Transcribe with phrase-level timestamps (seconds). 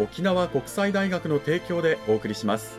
[0.00, 2.78] 沖縄国際大学の提供でお送りします。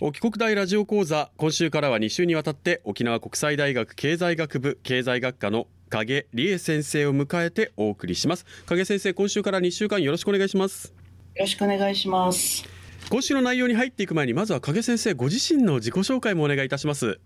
[0.00, 8.46] 沖国大ラジオ講座今週からは2週にわたって沖縄国際大学経済学部経済学科の影理恵先生を迎えてお送りします。
[8.66, 11.03] 影先生今週から2週間よろしくお願いします。
[11.40, 12.64] ろしくお願いします。
[13.10, 17.20] 今週の内容に入っていく前にまずは影先生ご自身の自己紹介もお願いいたします。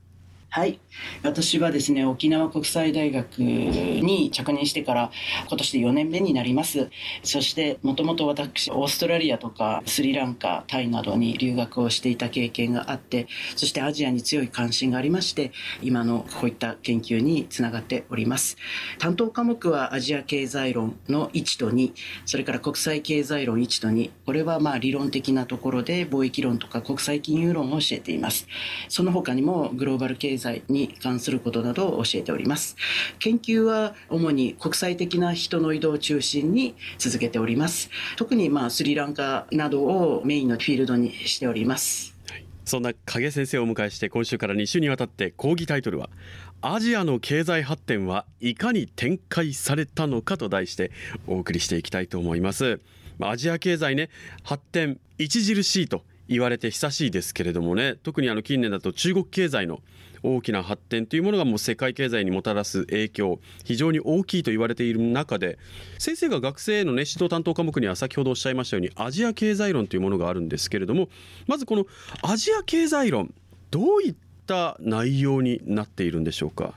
[0.51, 0.81] はい。
[1.23, 5.11] 私はですね沖縄国際大学に着任してから
[5.47, 6.89] 今年で4年目になります。
[7.23, 18.57] そしてもともと私オーストラリアとかスリランカタイなどに留学をしていた経験があってそしてアジアに強い関心がありまして今のこういった研究につながっております。
[18.99, 21.93] 担当科目はアジア経済論の1と2
[22.25, 28.47] それから国際経済論1と2これはまあ理論的なところで貿易論とか国際金融論を教えています。
[28.89, 32.77] その他にもグローバル経済済に関することなどを教えております。
[33.19, 37.91] 研究は主に国際的な人の移動を中心に続けております。
[38.17, 42.15] 特にまあスリランカなどをメインのフィールドにしております。
[42.65, 46.11] そんな影先生をお迎えして今週から2週にわたって講義タイトルは
[46.61, 50.91] アジアの経済発展はいかに展開されたのかと題して
[51.27, 52.81] お送りしていきたいと思います。
[53.21, 54.11] アジア経済ね
[54.45, 59.81] 発展著しいと言われて久しいですけれどもね特にあの近年だと中国経済の
[60.23, 65.59] 大きな発展というものがもう世界経済にもたらす影響非常に大きいと言われている中で
[65.99, 71.09] 先生が学生への、ね、指導担当科目には先ほどおっしゃいましたようにアジア経済論というものがあるんですけれども
[71.47, 71.87] まずこの
[72.23, 73.33] アジア経済論
[73.71, 74.15] どういっ
[74.47, 76.75] た内容になっているんでしょうか？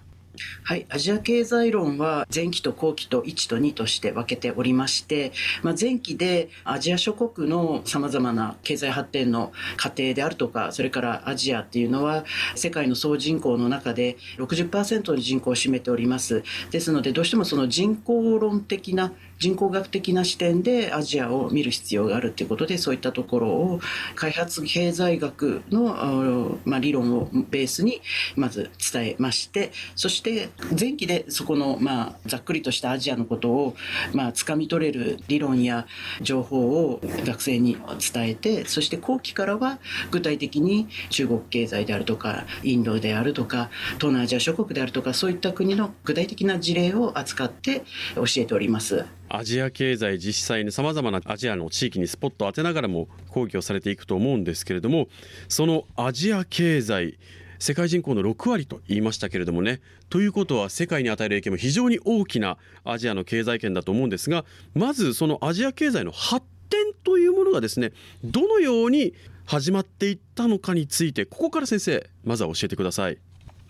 [0.64, 5.32] はい、アジア経済論は前期と後期と1と2として分けておりまして、
[5.64, 12.26] まあ、前期でアジア諸国のさまざまな経済発展の過程であるとかそれからアジアっていうのは
[12.56, 16.44] 世界の総人口の中で60%の人口を占めております。
[16.72, 23.80] ですのでどうしてもその人口論的な人口学的な視点でアジアを見る必要があるということでそういったところを
[24.14, 28.02] 開発経済学の、まあ、理論をベースに
[28.36, 33.76] まず伝えましてそして前期でそこの、まあ、ざっくりとしたアジアのことを、
[34.14, 35.88] まあ、掴み取れる理論や
[36.22, 37.78] 情報を学生に
[38.14, 39.80] 伝えてそして後期からは
[40.12, 49.04] 具体的に中国経済であるとかインドであるとか東南アジア諸国であるとかそういった国の具体的な事例を扱って教えております。
[49.34, 55.08] アジア経済実際にさまざまなアジアの地域にスポットを当てながらも講義をされていくと思うんですけれども
[55.48, 57.18] そのアジア経済
[57.58, 64.44] 世界人口の6割と言いましたけれどもねということは世界に与える影響も非常に大きなアジアの経済圏だと思うんですが
[64.74, 67.94] まずそのアジア経済の発展というものがですね
[68.24, 69.14] どのように
[69.46, 73.18] 始まっていったのかについてここから先生まずは教えてください。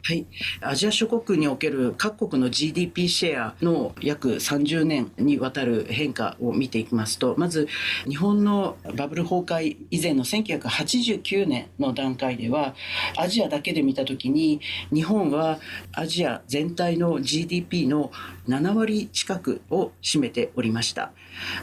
[0.04, 0.26] はい、
[0.62, 7.68] アジア諸国における各国の GDP シェアの約30年にわたる変化を見ていきますとまず
[8.08, 12.74] 日本のバブル崩壊以前の1989年の段階では
[13.16, 14.60] アジアだけで見た時に
[14.92, 15.60] 日本は
[15.94, 18.12] アジア全体の GDP の
[18.48, 21.12] 7割近くを占めておりました。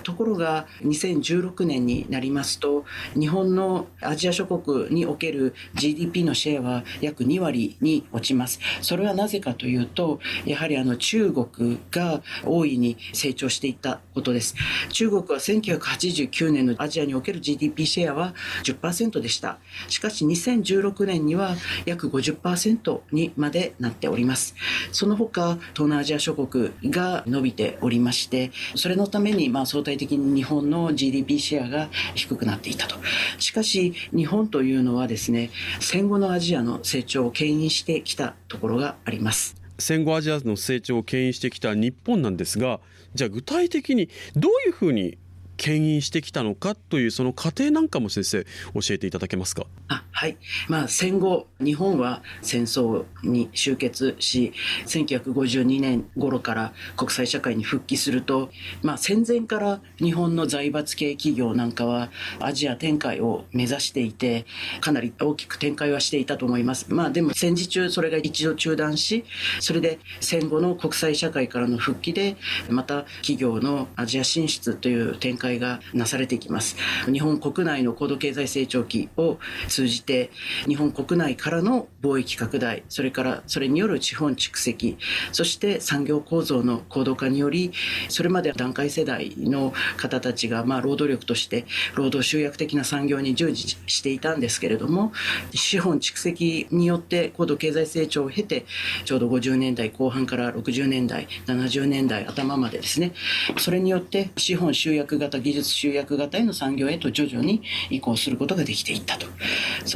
[0.02, 2.84] ところが2016年になりますと
[3.14, 8.60] 日本のアジア諸国における GDP のシェアは約2割に落ちます。
[8.80, 14.54] それはなぜかというと、やはりあの中国が大いに成長していったことです。
[14.90, 18.34] 中国は1989年のアジアにおける GDP シェアは
[18.64, 19.58] 10%でした。
[19.88, 24.54] しかし2016年には約50%にまでなっております。
[24.92, 32.96] その他、東南アジア諸国が伸びておりまして、それのためにまあ相対的に日本の GDP シェアが低くなっていたと。
[33.38, 39.56] しかし、日本というのはですね、戦後のアジアの成長を牽引してきたところがあります。
[39.78, 42.80] 戦後アジアの成長を牽引してきた日本なんですが
[43.14, 45.16] じゃあ具体的にどういうふうに
[45.56, 48.44] 牽引してきたのかというその過程なんかも先生
[48.74, 49.66] 教えていただけますか？
[49.86, 50.36] あはい。
[50.66, 54.52] まあ戦後日本は戦争に終結し
[54.86, 58.50] 1952年頃から国際社会に復帰すると、
[58.82, 62.10] まあ、戦前から日本の財閥系企業なんかは
[62.40, 64.44] アジア展開を目指していて
[64.80, 66.92] かなり大きく展開はしていたと思います。
[66.92, 69.24] まあでも戦時中それが一度中断し
[69.60, 72.36] それで戦後の国際社会からの復帰で
[72.68, 76.76] また企業のアジア進出という展開がなされていきます。
[77.04, 79.38] 日本国内の高度経済成長期を
[79.68, 80.30] 通じて
[80.66, 84.96] 日本国内からの貿易拡大それからそれによる資本蓄積
[85.32, 87.72] そして産業構造の高度化により
[88.08, 95.12] それまで段階世代の方たちがまあ労働力として労働集約的な産業に従事していたんですけれども
[95.52, 98.64] 資本蓄積によって高度経済成長を経て
[99.04, 103.12] ちょうど50年代後半から60年代70年代頭までですね
[103.58, 109.26] それによって資本集約型技術集約型への産業へと徐々に移行することができていったと。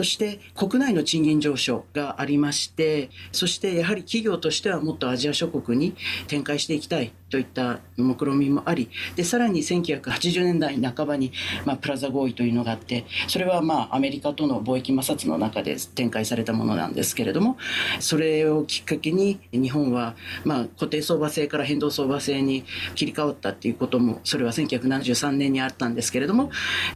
[0.03, 5.95] そして国内の賃金上昇がありまして、そしてやはり企業としてはもっとアジア諸国に
[6.27, 7.13] 展開していきたい。
[7.33, 11.33] といった目論みもあり、で、さらに1980年代半ばに、
[11.67, 17.59] まあ、プラザ合意というのがあって、それはまあアメリカとの貿易摩擦の中で展開されたものなんですけれども、
[18.01, 20.15] それをきっかけに日本は
[20.45, 22.65] まあ固定相場制から変動相場制に
[22.95, 26.51] 切り替わったっていうことも、それは1973年年にあったんですけれども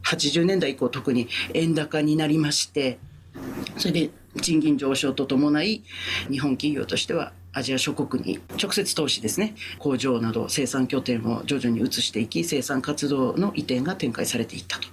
[0.04, 2.98] 80年代以降特に円高になりまして
[3.76, 4.10] それで
[4.40, 5.82] 賃金上昇とともない
[6.30, 9.54] 日本企業としてはアジア諸国に直接投資ですね。
[9.78, 14.86] 工場など生産拠点を徐々に移していき生産活動の移転が展開されていったと、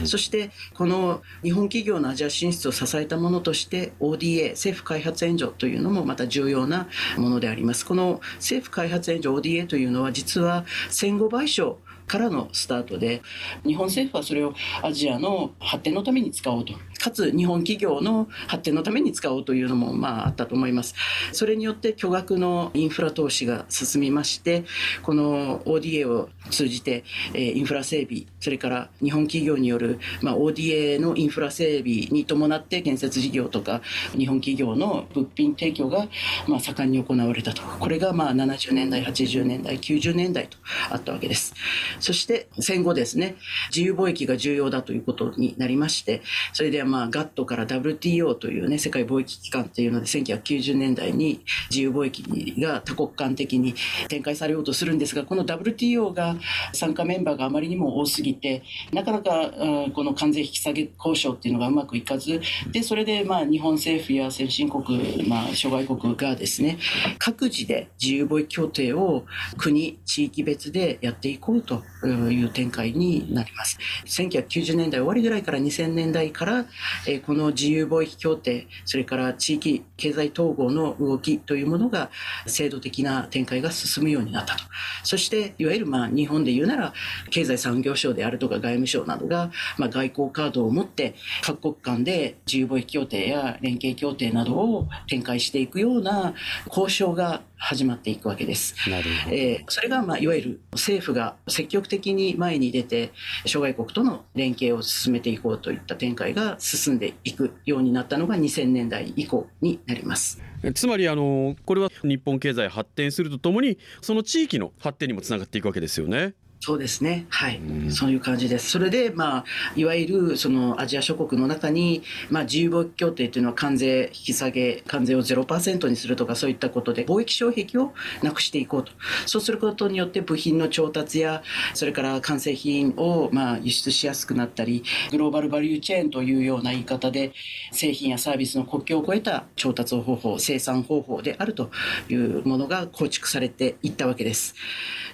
[0.00, 7.84] うん、そしてこの日本企業のアジア進出を支えたものとして ODA 政府開発援助というのもまた重要なものであります。
[7.84, 11.76] この政府開発援助 ODA というのは実は戦後賠償
[12.06, 13.22] からのスタートで
[13.66, 20.94] 日本政府はそれをアジアの発展のために使おうとかつ日本企業の発展のために使おうというのもまああったと思います。
[21.32, 24.64] それによって巨額のインフラ投資が進みまして
[25.02, 27.04] この ODA を通じて
[27.34, 33.82] インフラ整備それから日本企業によるまあ ODA のインフラ整備に伴って建設事業とか
[34.16, 36.06] 日本企業の物品提供が
[36.46, 37.62] まあ盛んに行われたと。
[37.62, 40.56] これがまあ70年代80年代90年代と
[40.90, 41.54] あったわけです。
[42.00, 43.36] そして戦後ですね
[43.70, 46.22] 自由貿易が重要だということになりまして
[46.52, 53.74] それでまあ GATT から WTO というね世界貿易機関というので1990年代に自由貿易が多国間的に
[54.08, 56.36] 展開されようとするんですがこの WTO が
[56.72, 58.62] 参加メンバーがあまりにも多すぎて
[58.92, 59.50] なかなか
[59.94, 62.40] この関税引き下げ交渉っていうのがうまくいかず
[62.70, 66.78] でそれでまあ日本政府や先進国、まあ、諸外国がですね
[67.18, 69.24] 各自で自由貿易協定を
[69.56, 73.78] 国地域別でやっていこうという展開になります。
[74.06, 76.66] 1990年代終わりぐらいから2000年代から、
[77.06, 82.10] えこの自由貿易協定、それから地域経済統合の動きというものが
[82.46, 84.64] 制度的な展開が進むようになったと。
[85.02, 86.92] そして、いわゆるまあ日本で言うなら、
[87.30, 96.34] 経済産業省であるとか外務省などが、ま、外交カードを持って各国間で自由貿易協定や連携協定などを展開していくような
[96.68, 98.74] 交渉が始まっていくわけです。
[98.88, 103.12] なるほどえー、それが、まあ、いわゆる政府が積極的に前に出て
[103.44, 110.40] 諸外国との連携を進めていこうといった展開が進んでいくようになったのが2000年代以降になります。
[110.74, 116.34] つまりあのこれは日本経済発展するとともにその地域の発展にもつながっていくわけですよね。
[116.66, 117.26] そうですね。
[117.28, 117.58] はい。
[117.58, 118.70] うん、そういう感じです。
[118.70, 119.44] それで、まあ、
[119.76, 127.92] いわゆる、その、アジア諸国の中に、まあ、自由貿易協定というのは関税引き下げ、関税を0%にするとか、そういったことで、貿易障壁を
[128.24, 128.90] なくしていこうと。
[129.26, 134.82] そうすることによって、部品の調達や、それから完成品を、まあ、輸出しやすくなったり、
[135.12, 137.32] グローバルバリューチェーンというような言い方で、
[137.70, 141.70] 製品やサービスの国境を越えた調達方法、生産方法であると
[142.08, 144.56] いうものが構築されていったわけです。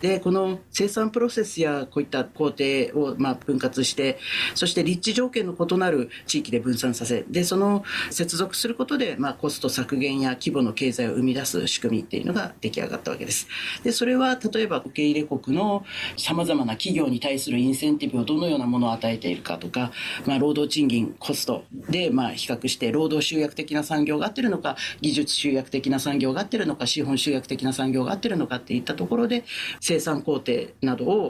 [0.00, 4.18] で、この生産プロセセスやこういった工程をま分割して
[4.54, 13.48] そして立地条件の異なる地域で分散させでその接続することでまコスト削減や規模の経済を生み出す仕組みっていうのが出来上がったわけです。
[13.82, 15.84] でそれは例えば受け入れ国の
[16.16, 19.92] さまざまな企業に対するインセンティブをどのようなものを与えているかとか、
[20.26, 29.44] まあ、労働賃金コストでま比較して労働集約的な産業が合ってるのか技術集約的な産業が合ってるのか資本集約的な産業が合ってるのかっていったところで
[29.80, 31.21] 生産工程などを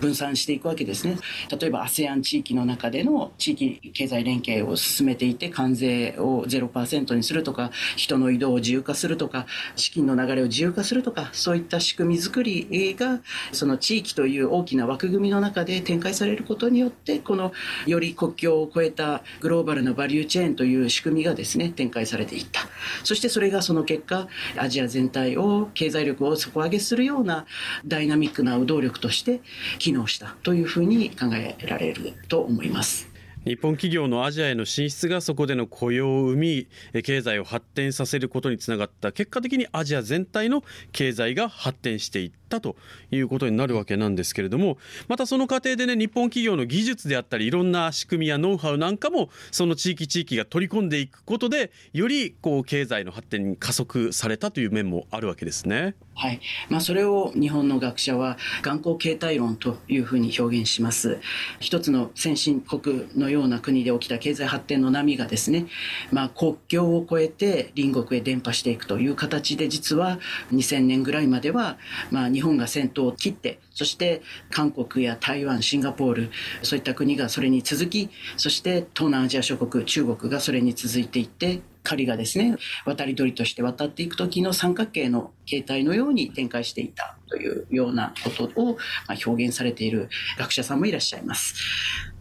[0.00, 1.18] 分散していくわけですね。
[1.58, 13.20] 例えば ASEAN 地域の中での地域経済連携を進めていて関税を0%にするとか人の移動を自由化するとか資金の流れを自由化するとかそういった仕組み作りが
[13.52, 17.52] その地域という大きな枠組みの中で展開されることによってこの
[17.86, 22.62] より国境を越えたグローバルなバリューチェーンという仕組みがですね展開されていった
[23.04, 27.46] そしてそれがその結果アジア全体を経済力を底上げするような
[27.86, 29.35] ダイナミックな動力として
[29.78, 33.16] 機能したというふうに考えられると思います。
[33.46, 36.66] 日本企業のアジアへの進出がそこでの雇用を生み
[37.04, 42.76] 経済を発展させることにつながった結果的にアジア全体の経済が発展していったったと
[43.10, 55.96] いうことになるわけなんですけれどもまたその過程でね日本企業の技術であったりいろんな仕組みやノウハウなんかもその地域地域が取り込んでいくことでよりこう経済の発展に加速されたという面もあるわけですね。
[56.18, 61.20] はいまあ、それを日本の学者は眼光形態論というふうに表現します。
[61.60, 65.66] 一つの先進国のような国で起きた経済発展の波がですね、
[66.10, 70.18] まあ、国境を越えて隣国へ伝播していくという形で実は
[70.52, 71.76] 2000年ぐらいまでは、
[72.10, 76.30] まあ、日本が先頭を切ってそして韓国や台湾シンガポール
[76.62, 88.76] そういった国がそれに続きそして東南アジア諸国中国がそれに続いていって狩りがですね渡り鳥として渡っていく時の三角形の形態のように展開していたというようなことを
[89.08, 91.54] 表現されている学者さんもいらっしゃいます。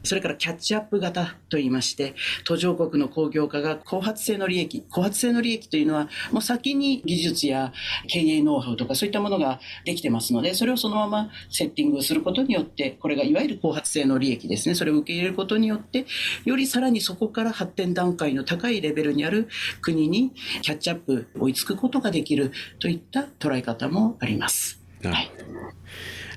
[0.05, 7.73] それからキャッチアップ型といいまして、途上国の工業化が後発性の利益、後発性の利益というのは、もう先に技術や
[8.07, 14.75] 経営ノウハウとかそういったものができてますので、それをそのままセッティングすることによって、これがいわゆる後発性の利益ですね。
[14.75, 16.05] それを受け入れることによって、
[16.45, 19.47] よりさらにそこから発展段階の高いレベルにある
[19.81, 20.31] 国に
[20.61, 24.81] キャッチアップ追いつくことができるといった捉え方もあります。
[25.03, 25.31] はい、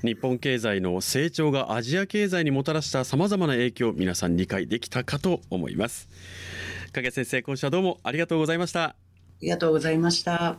[0.02, 6.08] 日本経済の成長がアジア経済にもたらしたさまざまな影響皆さん理解できたかと思います。
[6.92, 8.84] 影先生今週はどうもありがとうございました。
[8.84, 8.96] あ
[9.40, 10.58] りがとうございました。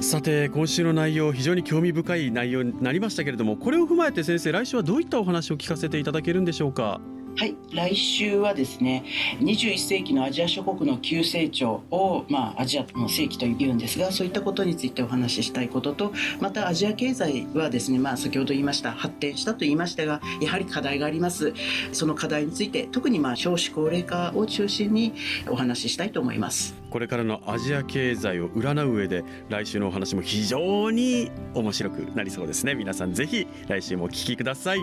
[0.00, 7.00] さて今週の内容非常に興味深い内容になりましたけれどもこれを踏まえて先生来週はどういったお話を聞かせていただけるんでしょうか？
[7.36, 9.04] はい、来週はですね
[9.40, 21.52] 21世紀のアジア諸国の急成長を、まあ、アジアの世紀というんですがそういったことについてお話ししたいこととまたアジア経済はですね、まあ、先ほど言いました発展したと言いましたがやはり課題があります。
[21.92, 25.14] その課題について特にまあ少子高齢化を中心に
[25.48, 26.74] お話ししたいと思います。
[26.90, 32.74] これからのアジア経済を占う上で来週のお話も非常に面白くなりそうですね。
[32.74, 34.78] 皆さんぜひ来週もお聞きください。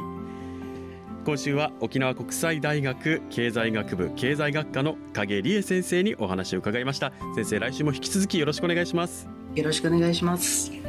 [1.25, 7.11] 今週は沖縄国際大学経済学部経済学科の影理恵先生にお話を伺いました。
[7.35, 9.27] 先生来週も引き続きよろしくお願いします。
[9.55, 10.88] よろしくお願いします。